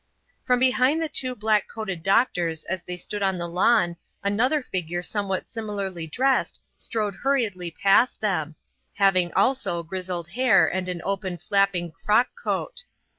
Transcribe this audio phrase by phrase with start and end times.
[0.47, 5.03] From behind the two black coated doctors as they stood on the lawn another figure
[5.03, 8.55] somewhat similarly dressed strode hurriedly past them,
[8.95, 12.83] having also grizzled hair and an open flapping frock coat.